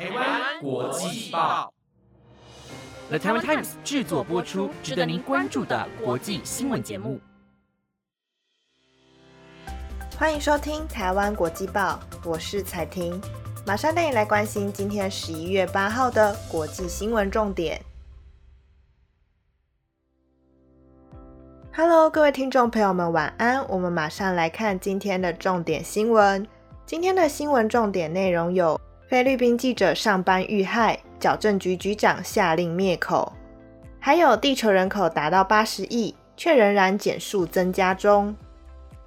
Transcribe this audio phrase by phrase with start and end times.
[0.00, 1.70] 台湾国际报
[3.10, 7.20] ，The Taiwan Times 制作播出，值得您关注的国际新闻节目。
[10.18, 13.20] 欢迎收听台湾国际报，我是彩婷，
[13.66, 17.78] 马上带你来关心今天十一月八号的国际新闻重点。
[21.74, 23.68] Hello，各位听众朋友们，晚安。
[23.68, 26.48] 我们马上来看今天的重点新闻。
[26.86, 28.80] 今天的新闻重点内容有：
[29.10, 33.32] 菲律宾记者上班遇害，矫正局局长下令灭口；
[33.98, 38.32] 还有地球人口达到八十亿，却仍然减数增加中；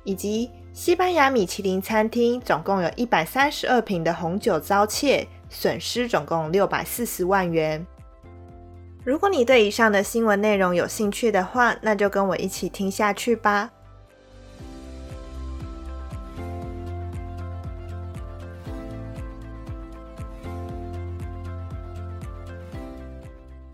[0.03, 7.87] 以及西班牙米其林餐厅总共有一百三十二瓶的红酒遭窃，损失总共六百四十万元。
[9.05, 13.71] 如果你对以上的新闻内容有兴趣的话，那就跟我一起听下去吧。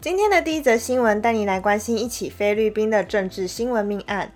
[0.02, 4.32] 今天的第一则新闻带你来关心一起菲律宾的政治新闻命案。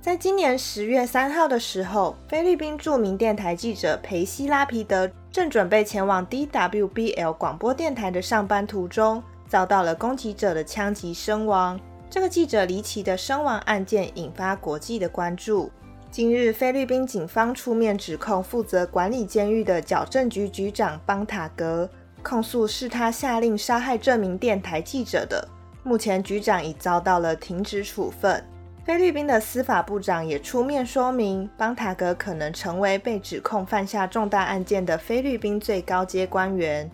[0.00, 9.20] 在今年十月三号的时候，菲律宾著名电台记者裴西拉皮德正准备前往 DWBL 广播电台的上班途中。
[9.48, 11.80] 遭到了攻击者的枪击身亡。
[12.08, 15.68] 这个记者离奇的身亡案件引发国际的关注。
[16.12, 21.90] 今日，菲律宾警方出面指控负责管理监狱的矫正局局长邦塔格，
[22.22, 25.46] 控诉是他下令杀害这名电台记者的。
[25.82, 28.44] 目前，局长已遭到了停职处分。
[28.84, 36.90] 菲律宾的司法部长也出面说明，邦塔格可能成为被指控犯下重大案件的菲律宾最高阶官员。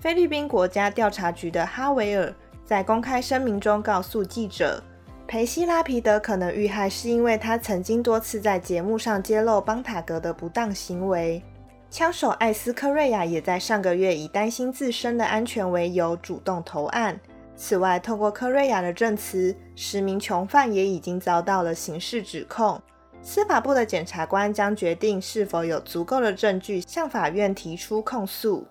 [0.00, 2.32] 菲律宾国家调查局的哈维尔
[2.64, 4.82] 在公开声明中告诉记者，
[5.26, 11.42] 裴西拉皮德可能遇害是因为他曾经多次在节目上揭露邦塔格的不当行为。
[11.88, 17.18] 枪手艾斯科瑞亚也在上个月以担心自身的安全为由主动投案。
[17.54, 22.78] 此外，透过科瑞亚的证词，十名囚犯也已经遭到了刑事指控。
[23.22, 28.66] 司法部的检察官将决定是否有足够的证据向法院提出控诉。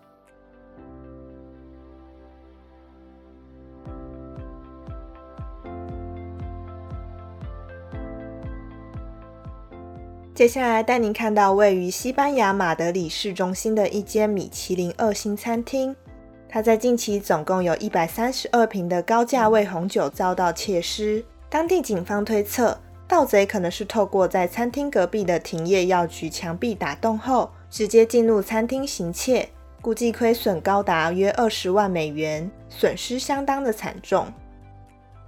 [10.36, 15.96] 接下来带您看到位于西班牙马德里市中心的一间米其林二星餐厅。
[16.50, 21.24] 它在近期总共有一百三十二瓶的高价位红酒遭到窃失。
[21.50, 29.48] 当地警方推测，盗贼可能是透过在餐厅隔壁的停业药局墙壁打洞后，直接进入餐厅行窃，
[29.82, 34.28] 估计亏损高达约二十万美元，损失相当的惨重。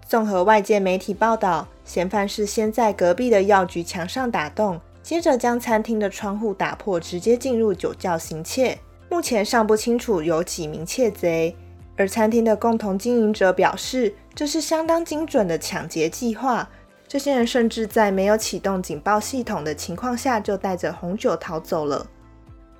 [0.06, 4.81] 综合外界媒体报道，嫌犯是先在隔壁的药局墙上打洞。
[5.07, 8.78] 接着将餐厅的窗户打破，直接进入酒窖行窃。
[9.09, 11.56] 目前尚不清楚有几名窃贼，
[11.95, 16.69] 而餐厅的共同经营者表示，这是相当精准的抢劫计划。
[17.07, 22.06] 这些人甚至在没有启动警报系统的情况下，就带着红酒逃走了。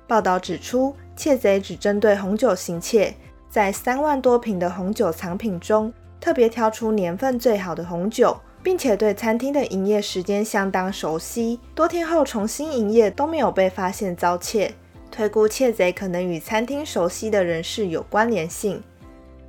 [0.06, 3.14] 报道指出，窃贼只针对红酒行窃，
[3.48, 5.90] 在三万多瓶的红酒藏品中，
[6.20, 8.38] 特别挑出年份最好的红酒。
[8.68, 14.74] 并且对餐厅的营业时间相当熟悉，多天后重新营业都没有被发现遭窃，
[15.10, 18.82] 推估窃贼可能与餐厅熟悉的人士有关联性。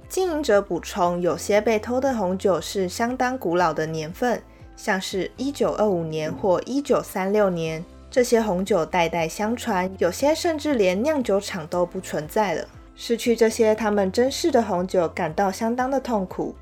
[0.07, 4.41] 经营者补充，有些被偷的红酒是相当古老的年份，
[4.77, 12.65] 像是一九二五年或一九三六年，这些红酒代代相传，有些甚至连酿酒厂都不存在了。
[12.95, 16.55] 失去这些他们珍视的红酒，感到相当的痛苦。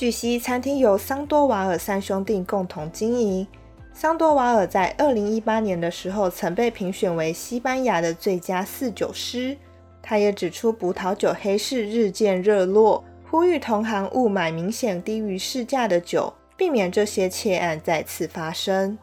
[0.00, 3.46] 据悉，餐厅由桑多瓦尔三兄弟共同经营。
[3.92, 9.54] 桑多瓦尔在二零一八年的时候曾被评选为西班牙的最佳四酒师。
[10.00, 18.96] 他也指出，葡萄酒黑市日渐热络，呼吁同行勿买明显低于市价的酒，避免这些窃案再次发生。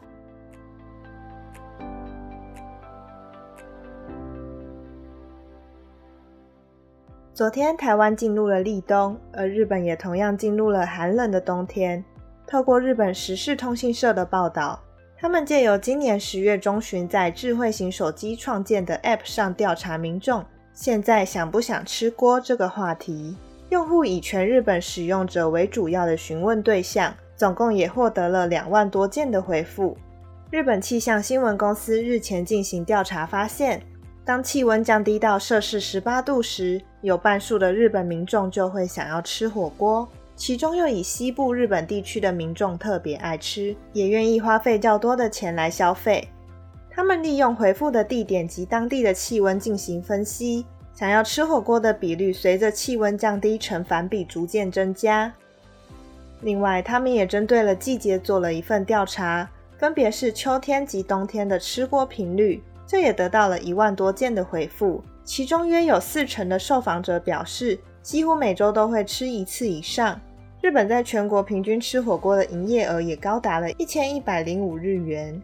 [7.38, 12.04] 昨天，台湾进入了立冬，而日本也同样进入了寒冷的冬天。
[12.48, 14.80] 透过日本时事通信社的报道，
[15.16, 20.44] 他们借由今年十月中旬在智慧型手机创建的 App 上调查民众
[20.74, 23.38] 现在想不想吃锅这个话题，
[23.70, 29.96] 用户以全日本使用者为主要的询问对象，总共也获得了两万多件的回复。
[30.50, 33.80] 日本气象新闻公司日前进行调查发现。
[34.28, 46.28] 当气温降低到摄氏十八度时，有半数的日本民众就会想要吃火锅，其中又以西部日本地区的民众特别爱吃，也愿意花费较多的钱来消费。
[46.92, 55.34] 他们利用回复的地点及当地的气温进行分析，想要吃火锅的比率随着气温降低成反比逐渐增加。
[56.42, 65.04] 另外，他们也针对了季节做了一份调查，分别是秋天及冬天的吃锅频率，这也得到了一万多件的回复。
[65.26, 70.20] 其中约有四成的受访者表示，几乎每周都会吃一次以上。
[70.62, 75.40] 日本在全国平均吃火锅的营业额也高达了一千一百零五日元。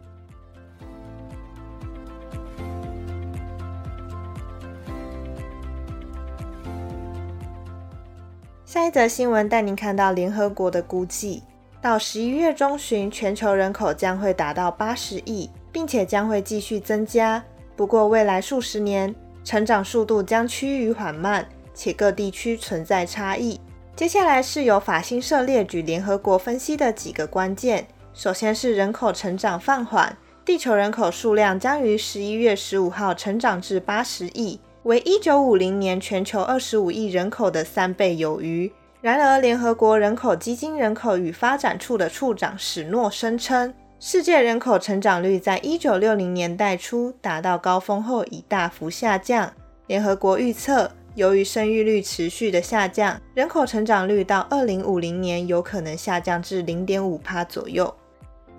[8.64, 11.42] 下一则新闻带您看到联合国的估计，
[11.80, 17.44] 到十一月中旬，全球人口将会达到八十亿，并且将会继续增加。
[17.74, 19.12] 不过，未来数十年。
[19.42, 23.60] 成长速度将趋于缓慢，且各地区存在差异。
[23.94, 27.86] 接下来是由法新社列举联合国分析的几个关键。
[28.14, 30.16] 首先是人口成长放缓，
[30.46, 38.72] 地球人口数量将于十一月十五号成长至八十亿，为一九五零年全球二十五亿人口的三倍有余。
[39.02, 43.74] 然而，联合国人口基金人口与发展处的处长史诺声称。
[44.06, 49.50] 世界人口成长率在一九六零年代初达到高峰后已大幅下降。
[49.86, 57.94] 联合国预测，由于生育率持续的下降，人口成长率到二零五零年有可能下降至零点五帕左右。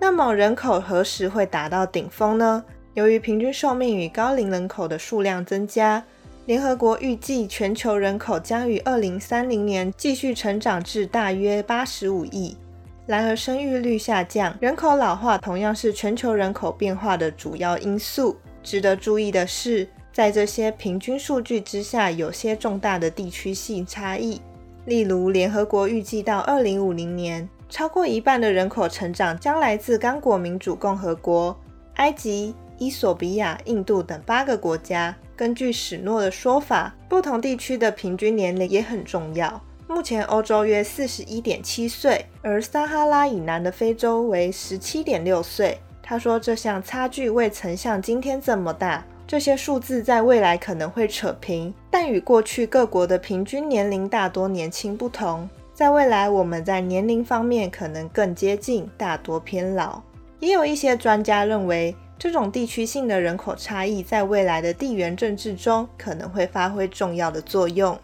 [0.00, 2.64] 那么，人口何时会达到顶峰呢？
[2.94, 6.02] 由于平均寿命与高龄人口的数量增加，
[6.46, 12.56] 联合国预计全球人口将于二零三零年继续成长至大约八十五亿。
[13.06, 18.36] 然而，生育率下降、人口老化同样是全球人口变化的主要因素。
[18.64, 24.40] 值得注意的是，在这些平均数据之下，有些重大的地区性差异。
[24.86, 31.56] 例如，联合国预计到2050年，超过一半的人口成长将来自刚果民主共和国、
[31.94, 35.14] 埃及、伊索比亚、印度等八个国家。
[35.36, 39.62] 根据史诺的说法，不同地区的平均年龄也很重要。
[39.88, 45.78] 目前，欧洲约四十一点七岁，而撒哈拉以南的非洲为十七点六岁。
[46.02, 49.04] 他说，这项差距未曾像今天这么大。
[49.28, 60.00] 这些数字在未来可能会扯平，但与过去各国的平均年龄大多年轻不同，在未来我们在年龄方面可能更接近，大多偏老。
[60.40, 67.98] 也有一些专家认为，这种地区性的人口差异在未来的地缘政治中可能会发挥重要的作用。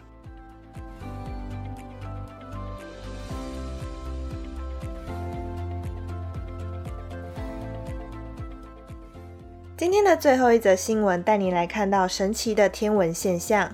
[9.75, 13.73] 今天的最后一则新闻，带您来看到神奇的天文现象。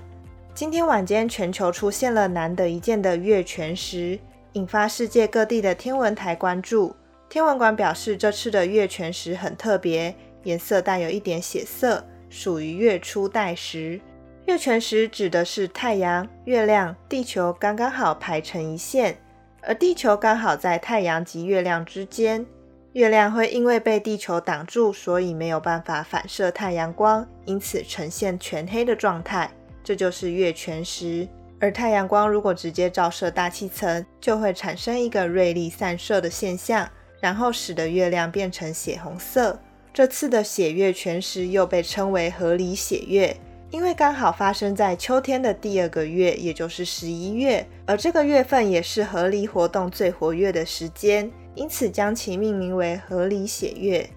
[0.54, 4.18] 今天晚间，全球出现了难得一见的月全食，
[4.54, 6.96] 引发世界各地的天文台关注。
[7.28, 10.14] 天文馆表示，这次的月全食很特别，
[10.44, 14.00] 颜色带有一点血色，属于月初带食。
[14.46, 19.18] 月全食指的是太阳、月亮、地球刚刚好排成一线，
[19.60, 22.46] 而地球刚好在太阳及月亮之间。
[22.92, 29.48] 月亮会因为被地球挡住，所以没有办法反射太阳光，因此呈现全黑的状态，
[29.84, 31.28] 这就是月全食。
[31.60, 36.88] 而太阳光如果直接照射大气层，就会产生一个锐利散射的现象，
[37.20, 39.60] 然后使得月亮变成血红色。
[39.94, 43.36] 这次的血月全食又被称为合理血月，
[43.70, 51.30] 因为刚好发生在秋天的第二个月，也就是十一月，而这个月份也是合理活动最活跃的时间。
[51.54, 54.08] 因此，将其命名为河里血月。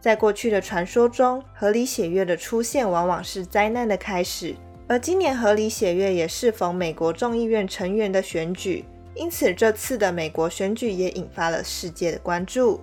[0.00, 4.54] 在过去的传说中，河里血月的出现往往是灾难的开始。
[4.88, 8.84] 而今年河里血月也适逢美国众议院成员的选举，
[9.14, 12.80] 因此这次的美国选举也引发了世界的关注。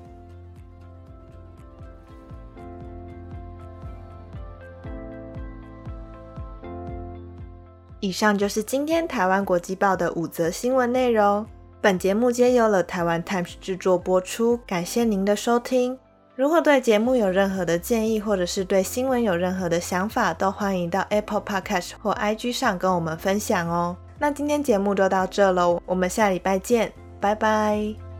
[8.01, 11.45] 以上就是今天台湾国际报的五则新闻内容。
[11.83, 15.99] 本节目皆由了台湾 Times 制作播出，感谢您的收听。
[16.33, 23.97] 如果对节目有任何的建议，或者是对新闻有任何的想法，都欢迎到 Apple Podcast 或 IG 上跟我们分享哦。
[24.17, 28.12] 那今天节目就到这喽，我们下礼拜见，拜拜。